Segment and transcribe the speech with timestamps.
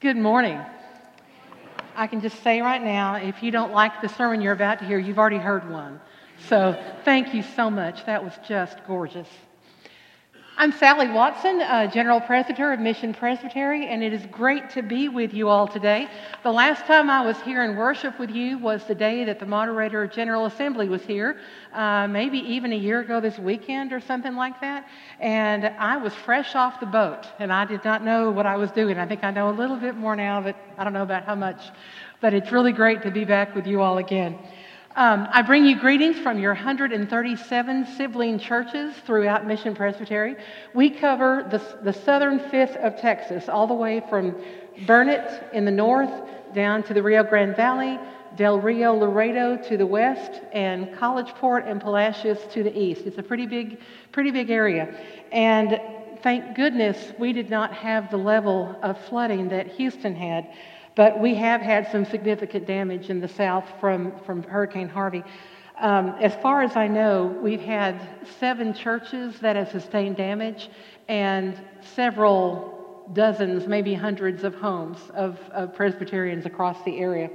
[0.00, 0.60] Good morning.
[1.96, 4.84] I can just say right now, if you don't like the sermon you're about to
[4.84, 6.00] hear, you've already heard one.
[6.46, 8.06] So thank you so much.
[8.06, 9.26] That was just gorgeous.
[10.60, 15.08] I'm Sally Watson, uh, General Presbyter of Mission Presbytery, and it is great to be
[15.08, 16.08] with you all today.
[16.42, 19.46] The last time I was here in worship with you was the day that the
[19.46, 21.38] moderator of General Assembly was here,
[21.72, 24.88] uh, maybe even a year ago this weekend or something like that.
[25.20, 28.72] And I was fresh off the boat, and I did not know what I was
[28.72, 28.98] doing.
[28.98, 31.36] I think I know a little bit more now, but I don't know about how
[31.36, 31.70] much.
[32.20, 34.36] But it's really great to be back with you all again.
[34.98, 40.34] Um, I bring you greetings from your 137 sibling churches throughout Mission Presbytery.
[40.74, 44.34] We cover the, the southern fifth of Texas, all the way from
[44.88, 46.10] Burnet in the north
[46.52, 47.96] down to the Rio Grande Valley,
[48.34, 53.02] Del Rio Laredo to the west, and Collegeport and Palacios to the east.
[53.06, 53.78] It's a pretty big,
[54.10, 54.92] pretty big area.
[55.30, 55.80] And
[56.24, 60.48] thank goodness we did not have the level of flooding that Houston had.
[60.98, 65.22] But we have had some significant damage in the south from, from Hurricane Harvey.
[65.78, 68.00] Um, as far as I know, we've had
[68.40, 70.70] seven churches that have sustained damage
[71.06, 71.56] and
[71.94, 77.30] several dozens, maybe hundreds of homes of, of Presbyterians across the area.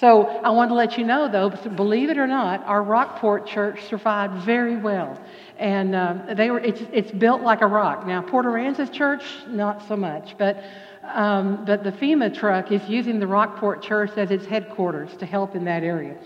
[0.00, 3.84] So I want to let you know, though, believe it or not, our Rockport church
[3.84, 5.20] survived very well,
[5.58, 6.60] and uh, they were.
[6.60, 8.06] It's, it's, built like a rock.
[8.06, 10.64] Now Port Aransas Church, not so much, but
[11.02, 15.54] um, but the FEMA truck is using the Rockport Church as its headquarters to help
[15.54, 16.16] in that area.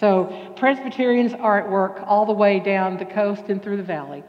[0.00, 4.24] So Presbyterians are at work all the way down the coast and through the valley.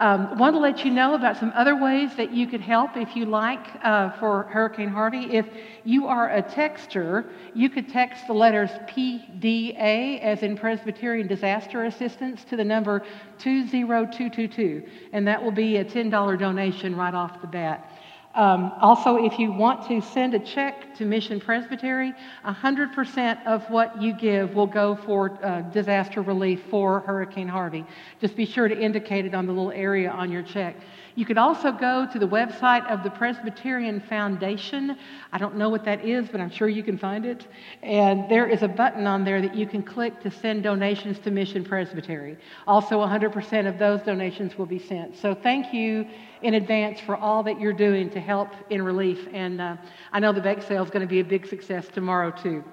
[0.00, 3.14] Um, want to let you know about some other ways that you could help if
[3.14, 5.32] you like uh, for Hurricane Harvey.
[5.32, 5.46] If
[5.84, 12.42] you are a texter, you could text the letters PDA, as in Presbyterian Disaster Assistance,
[12.46, 13.04] to the number
[13.38, 17.88] 20222, and that will be a $10 donation right off the bat.
[18.34, 22.12] Um, also, if you want to send a check to Mission Presbytery,
[22.44, 27.86] 100% of what you give will go for uh, disaster relief for Hurricane Harvey.
[28.20, 30.74] Just be sure to indicate it on the little area on your check.
[31.16, 34.98] You could also go to the website of the Presbyterian Foundation.
[35.32, 37.46] I don't know what that is, but I'm sure you can find it.
[37.84, 41.30] And there is a button on there that you can click to send donations to
[41.30, 42.36] Mission Presbytery.
[42.66, 45.16] Also, 100% of those donations will be sent.
[45.16, 46.04] So thank you
[46.42, 49.28] in advance for all that you're doing to help in relief.
[49.32, 49.76] And uh,
[50.12, 52.64] I know the bake sale is going to be a big success tomorrow, too.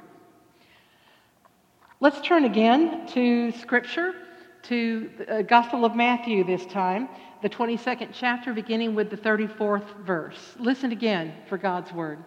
[1.99, 4.15] Let's turn again to Scripture,
[4.63, 7.07] to the Gospel of Matthew this time
[7.41, 10.55] the 22nd chapter, beginning with the 34th verse.
[10.59, 12.19] Listen again for God's word.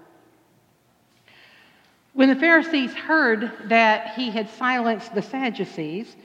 [2.15, 6.17] When the Pharisees heard that he had silenced the Sadducees,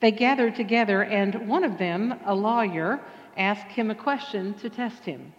[0.00, 3.00] they gathered together, and one of them, a lawyer,
[3.36, 5.32] asked him a question to test him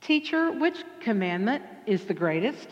[0.00, 2.68] Teacher, which commandment is the greatest?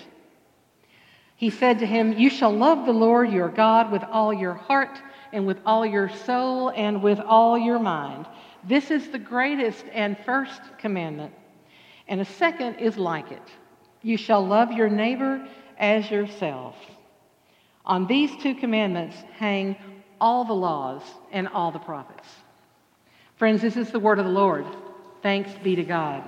[1.36, 5.00] He said to him, You shall love the Lord your God with all your heart,
[5.32, 8.26] and with all your soul, and with all your mind
[8.66, 11.34] this is the greatest and first commandment.
[12.08, 13.42] And a second is like it
[14.02, 15.48] you shall love your neighbor
[15.78, 16.76] as yourself.
[17.86, 19.76] On these two commandments hang
[20.20, 21.02] all the laws
[21.32, 22.28] and all the prophets.
[23.36, 24.66] Friends, this is the word of the Lord.
[25.22, 26.22] Thanks be to God.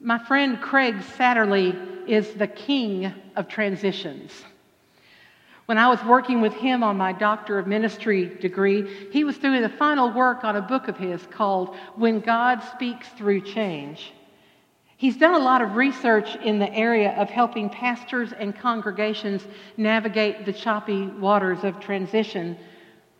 [0.00, 4.30] My friend Craig Satterlee is the king of transitions.
[5.66, 9.62] When I was working with him on my Doctor of Ministry degree, he was doing
[9.62, 14.12] the final work on a book of his called When God Speaks Through Change.
[14.96, 20.46] He's done a lot of research in the area of helping pastors and congregations navigate
[20.46, 22.56] the choppy waters of transition,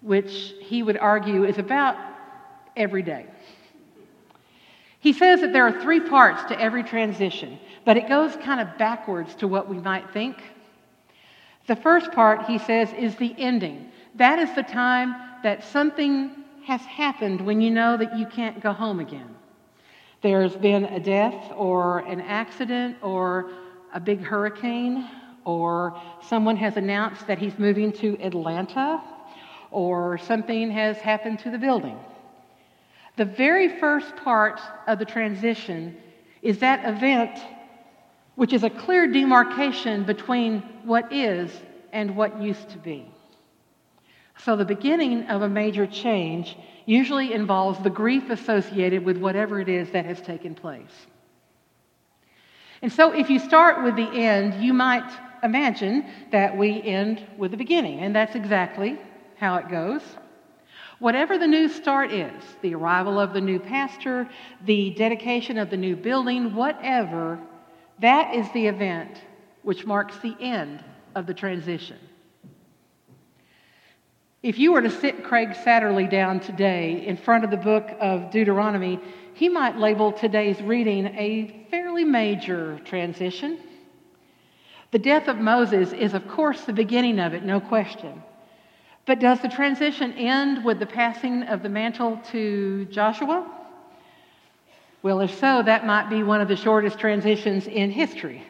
[0.00, 1.96] which he would argue is about
[2.76, 3.26] every day.
[5.00, 8.78] He says that there are three parts to every transition, but it goes kind of
[8.78, 10.36] backwards to what we might think.
[11.66, 13.90] The first part, he says, is the ending.
[14.14, 16.30] That is the time that something
[16.64, 19.34] has happened when you know that you can't go home again.
[20.22, 23.50] There's been a death or an accident or
[23.92, 25.08] a big hurricane,
[25.44, 29.00] or someone has announced that he's moving to Atlanta,
[29.70, 31.98] or something has happened to the building.
[33.16, 35.96] The very first part of the transition
[36.42, 37.38] is that event
[38.36, 41.50] which is a clear demarcation between what is
[41.92, 43.10] and what used to be.
[44.38, 49.68] So, the beginning of a major change usually involves the grief associated with whatever it
[49.68, 51.06] is that has taken place.
[52.82, 55.10] And so, if you start with the end, you might
[55.42, 59.00] imagine that we end with the beginning, and that's exactly
[59.36, 60.02] how it goes.
[60.98, 64.28] Whatever the new start is, the arrival of the new pastor,
[64.64, 67.38] the dedication of the new building, whatever,
[68.00, 69.20] that is the event
[69.62, 70.84] which marks the end
[71.14, 71.98] of the transition.
[74.42, 78.30] If you were to sit Craig Satterlee down today in front of the book of
[78.30, 79.00] Deuteronomy,
[79.34, 83.58] he might label today's reading a fairly major transition.
[84.92, 88.22] The death of Moses is, of course, the beginning of it, no question.
[89.04, 93.46] But does the transition end with the passing of the mantle to Joshua?
[95.06, 98.42] Well, if so, that might be one of the shortest transitions in history.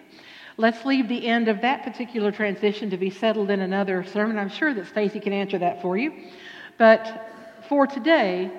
[0.56, 4.38] Let's leave the end of that particular transition to be settled in another sermon.
[4.38, 6.14] I'm sure that Stacy can answer that for you.
[6.78, 7.28] But
[7.68, 8.50] for today,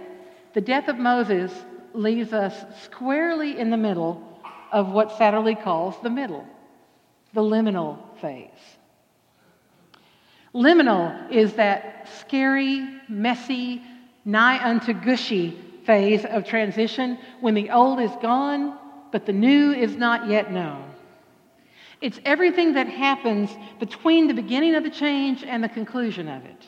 [0.54, 1.52] the death of Moses
[1.94, 6.46] leaves us squarely in the middle of what Satterlee calls the middle,
[7.34, 8.78] the liminal phase.
[10.54, 13.82] Liminal is that scary, messy,
[14.24, 18.78] nigh unto gushy phase of transition when the old is gone,
[19.12, 20.84] but the new is not yet known.
[22.02, 23.50] It's everything that happens
[23.80, 26.68] between the beginning of the change and the conclusion of it.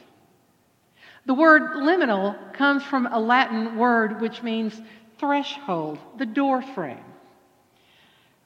[1.27, 4.81] The word liminal comes from a Latin word which means
[5.19, 7.04] threshold, the door frame.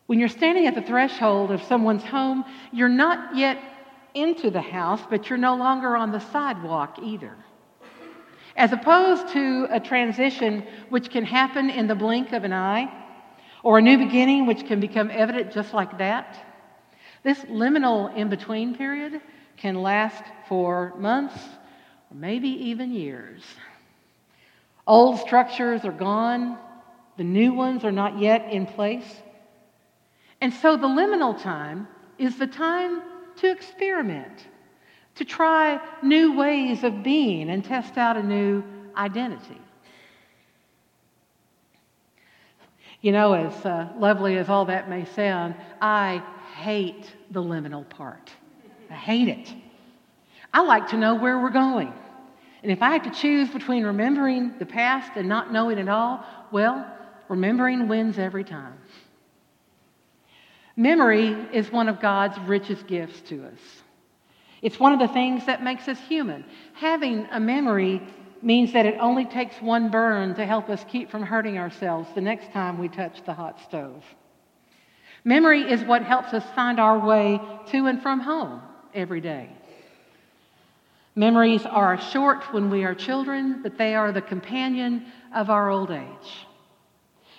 [0.08, 2.44] When you're standing at the threshold of someone's home,
[2.74, 3.58] you're not yet
[4.14, 7.36] into the house, but you're no longer on the sidewalk either.
[8.56, 12.92] As opposed to a transition which can happen in the blink of an eye,
[13.64, 16.38] or a new beginning which can become evident just like that,
[17.24, 19.22] this liminal in between period
[19.58, 21.38] can last for months
[22.12, 23.42] or maybe even years.
[24.86, 26.58] Old structures are gone,
[27.18, 29.22] the new ones are not yet in place.
[30.42, 33.02] And so the liminal time is the time
[33.38, 34.46] to experiment,
[35.16, 38.64] to try new ways of being and test out a new
[38.96, 39.62] identity.
[43.02, 46.24] You know, as uh, lovely as all that may sound, I
[46.56, 48.32] hate the liminal part.
[48.90, 49.54] I hate it.
[50.54, 51.94] I like to know where we're going.
[52.62, 56.24] And if I have to choose between remembering the past and not knowing it all,
[56.52, 56.90] well,
[57.28, 58.78] remembering wins every time.
[60.78, 63.83] Memory is one of God's richest gifts to us.
[64.64, 66.46] It's one of the things that makes us human.
[66.76, 68.02] Having a memory
[68.42, 72.22] means that it only takes one burn to help us keep from hurting ourselves the
[72.22, 74.04] next time we touch the hot stove.
[75.26, 78.62] Memory is what helps us find our way to and from home
[78.94, 79.50] every day.
[81.14, 85.06] Memories are short when we are children, but they are the companion
[85.36, 86.48] of our old age.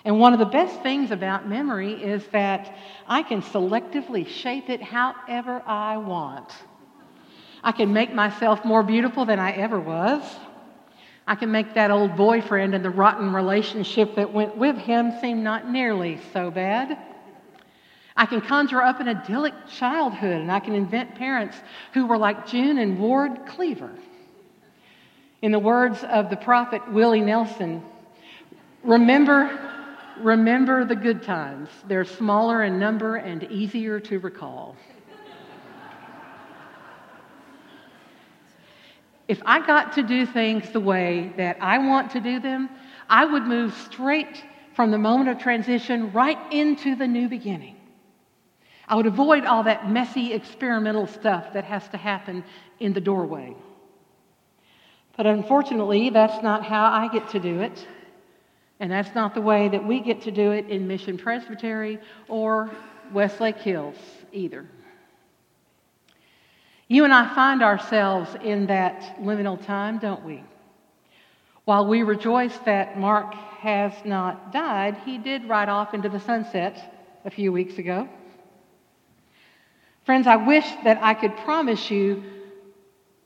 [0.05, 2.77] And one of the best things about memory is that
[3.09, 6.53] I can selectively shape it however I want.
[7.65, 10.23] I can make myself more beautiful than I ever was.
[11.27, 15.43] I can make that old boyfriend and the rotten relationship that went with him seem
[15.43, 16.99] not nearly so bad.
[18.15, 21.57] I can conjure up an idyllic childhood and I can invent parents
[21.95, 23.91] who were like June and Ward Cleaver.
[25.43, 27.83] In the words of the prophet Willie Nelson,
[28.83, 29.73] remember
[30.19, 31.69] Remember the good times.
[31.89, 34.77] They're smaller in number and easier to recall.
[39.29, 42.69] If I got to do things the way that I want to do them,
[43.09, 44.45] I would move straight
[44.75, 47.77] from the moment of transition right into the new beginning.
[48.87, 52.45] I would avoid all that messy experimental stuff that has to happen
[52.81, 53.55] in the doorway.
[55.17, 57.87] But unfortunately, that's not how I get to do it.
[58.81, 62.71] And that's not the way that we get to do it in Mission Presbytery or
[63.13, 63.97] Westlake Hills
[64.33, 64.67] either.
[66.89, 70.45] You and I find ourselves in that liminal time, don't we?
[71.65, 76.93] While we rejoice that Mark has not died, he did ride off into the sunset
[77.25, 78.07] a few weeks ago.
[80.05, 82.23] Friends, I wish that I could promise you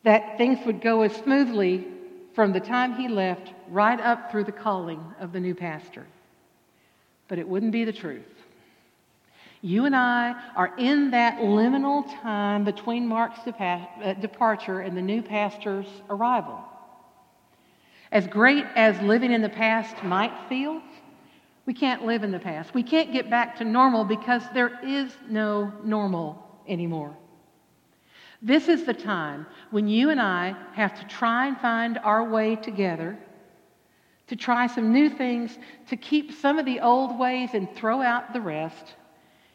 [0.04, 1.88] that things would go as smoothly
[2.34, 6.06] from the time he left right up through the calling of the new pastor.
[7.26, 8.37] But it wouldn't be the truth.
[9.60, 15.20] You and I are in that liminal time between Mark's uh, departure and the new
[15.20, 16.60] pastor's arrival.
[18.12, 20.80] As great as living in the past might feel,
[21.66, 22.72] we can't live in the past.
[22.72, 27.14] We can't get back to normal because there is no normal anymore.
[28.40, 32.54] This is the time when you and I have to try and find our way
[32.54, 33.18] together,
[34.28, 38.32] to try some new things, to keep some of the old ways and throw out
[38.32, 38.94] the rest,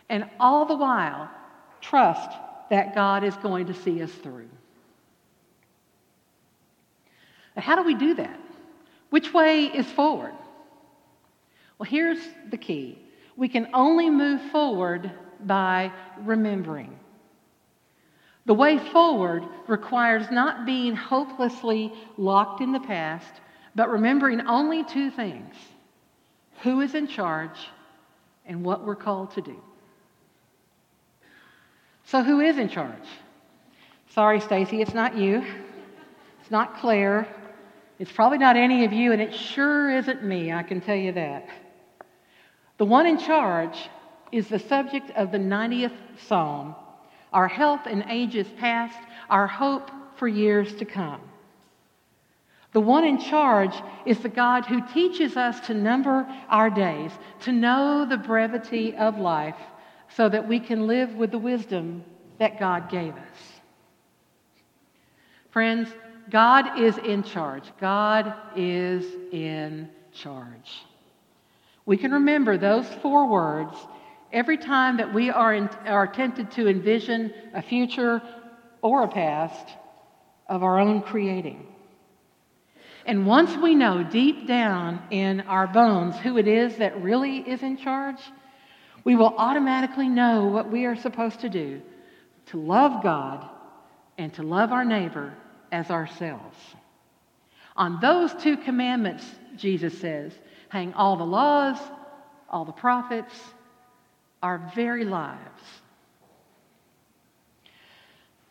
[0.10, 1.30] and all the while
[1.82, 2.32] trust
[2.70, 4.50] that God is going to see us through.
[7.56, 8.40] How do we do that?
[9.10, 10.34] Which way is forward?
[11.78, 12.20] Well, here's
[12.50, 13.00] the key
[13.36, 15.92] we can only move forward by
[16.22, 16.98] remembering.
[18.46, 23.42] The way forward requires not being hopelessly locked in the past,
[23.76, 25.56] but remembering only two things
[26.62, 27.58] who is in charge
[28.46, 29.62] and what we're called to do.
[32.06, 33.08] So, who is in charge?
[34.10, 35.44] Sorry, Stacy, it's not you.
[36.42, 37.28] It's not Claire.
[38.00, 41.14] It's probably not any of you, and it sure isn't me, I can tell you
[41.14, 41.48] that.
[42.78, 43.78] The one in charge
[44.32, 45.96] is the subject of the 90th
[46.28, 46.76] Psalm
[47.34, 48.98] our health in ages past,
[49.30, 51.20] our hope for years to come.
[52.72, 57.52] The one in charge is the God who teaches us to number our days, to
[57.52, 59.56] know the brevity of life,
[60.16, 62.04] so that we can live with the wisdom
[62.40, 63.62] that God gave us.
[65.52, 65.90] Friends,
[66.30, 67.64] God is in charge.
[67.80, 70.84] God is in charge.
[71.86, 73.76] We can remember those four words
[74.32, 78.22] every time that we are, in, are tempted to envision a future
[78.82, 79.68] or a past
[80.48, 81.68] of our own creating.
[83.06, 87.62] And once we know deep down in our bones who it is that really is
[87.62, 88.20] in charge,
[89.04, 91.82] we will automatically know what we are supposed to do
[92.48, 93.48] to love God
[94.18, 95.34] and to love our neighbor
[95.72, 96.58] as ourselves.
[97.76, 99.26] On those two commandments,
[99.58, 100.34] Jesus says,
[100.70, 101.78] hang all the laws,
[102.50, 103.34] all the prophets,
[104.42, 105.62] our very lives.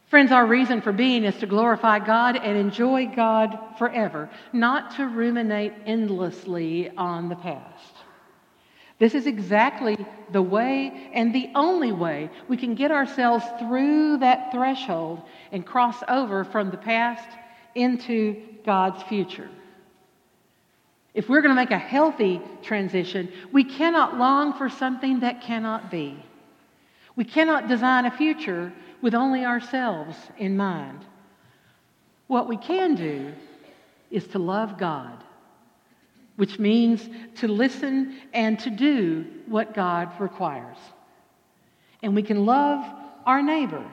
[0.08, 5.06] Friends, our reason for being is to glorify God and enjoy God forever, not to
[5.06, 7.94] ruminate endlessly on the past.
[9.02, 9.96] This is exactly
[10.30, 16.04] the way and the only way we can get ourselves through that threshold and cross
[16.06, 17.28] over from the past
[17.74, 19.50] into God's future.
[21.14, 25.90] If we're going to make a healthy transition, we cannot long for something that cannot
[25.90, 26.24] be.
[27.16, 31.04] We cannot design a future with only ourselves in mind.
[32.28, 33.32] What we can do
[34.12, 35.21] is to love God,
[36.36, 40.78] which means to listen and to do what God requires.
[42.02, 42.84] And we can love
[43.26, 43.84] our neighbor,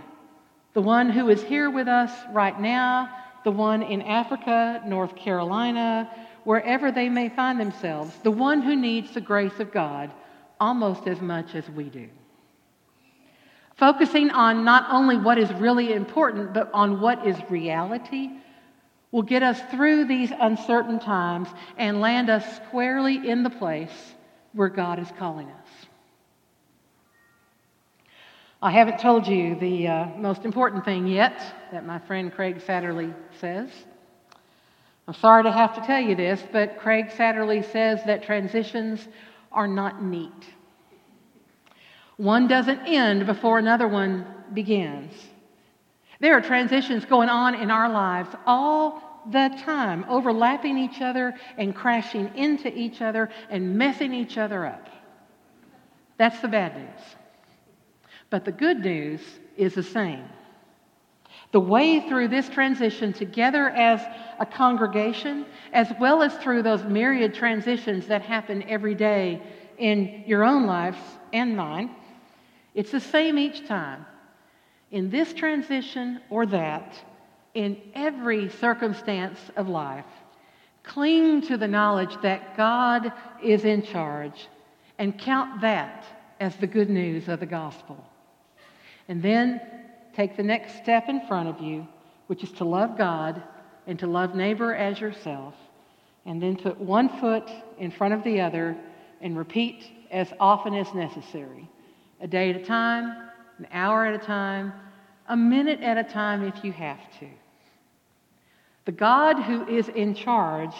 [0.74, 3.10] the one who is here with us right now,
[3.43, 6.10] the one in Africa, North Carolina,
[6.43, 10.12] wherever they may find themselves, the one who needs the grace of God
[10.60, 12.08] almost as much as we do.
[13.77, 18.31] Focusing on not only what is really important, but on what is reality
[19.11, 21.47] will get us through these uncertain times
[21.77, 24.13] and land us squarely in the place
[24.53, 25.67] where God is calling us.
[28.61, 33.13] I haven't told you the uh, most important thing yet that my friend Craig Satterlee
[33.39, 33.69] says.
[35.07, 39.07] I'm sorry to have to tell you this, but Craig Satterlee says that transitions
[39.51, 40.31] are not neat.
[42.17, 45.13] One doesn't end before another one begins.
[46.19, 51.75] There are transitions going on in our lives all the time, overlapping each other and
[51.75, 54.89] crashing into each other and messing each other up.
[56.17, 57.15] That's the bad news.
[58.29, 59.21] But the good news
[59.55, 60.25] is the same.
[61.51, 64.01] The way through this transition together as
[64.39, 69.41] a congregation, as well as through those myriad transitions that happen every day
[69.77, 70.99] in your own lives
[71.33, 71.89] and mine,
[72.75, 74.05] it's the same each time.
[74.91, 76.96] In this transition or that,
[77.53, 80.05] in every circumstance of life,
[80.84, 83.12] cling to the knowledge that God
[83.43, 84.48] is in charge
[84.98, 86.05] and count that
[86.39, 88.03] as the good news of the gospel.
[89.08, 89.62] And then
[90.15, 91.88] take the next step in front of you,
[92.27, 93.43] which is to love God
[93.88, 95.53] and to love neighbor as yourself,
[96.25, 98.77] and then put one foot in front of the other
[99.22, 101.69] and repeat as often as necessary
[102.22, 103.28] a day at a time,
[103.59, 104.73] an hour at a time,
[105.27, 107.27] a minute at a time if you have to.
[108.85, 110.73] The God who is in charge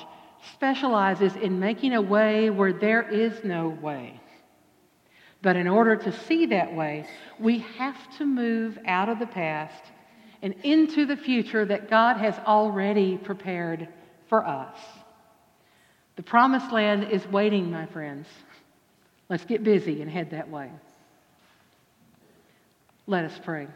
[0.54, 4.20] specializes in making a way where there is no way.
[5.42, 7.06] But in order to see that way,
[7.40, 9.84] we have to move out of the past
[10.42, 13.88] and into the future that God has already prepared
[14.28, 14.78] for us.
[16.16, 18.28] The promised land is waiting, my friends.
[19.30, 20.72] Let's get busy and head that way.
[23.10, 23.68] Let us pray.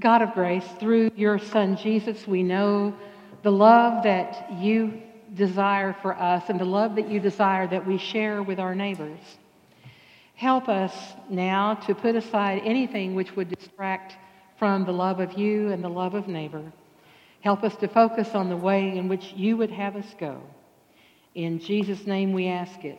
[0.00, 2.96] God of grace, through your Son Jesus, we know
[3.44, 5.00] the love that you
[5.34, 9.20] desire for us and the love that you desire that we share with our neighbors.
[10.34, 10.92] Help us
[11.28, 14.16] now to put aside anything which would distract
[14.58, 16.64] from the love of you and the love of neighbor.
[17.42, 20.42] Help us to focus on the way in which you would have us go.
[21.36, 22.98] In Jesus' name we ask it.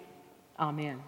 [0.57, 1.01] Amen.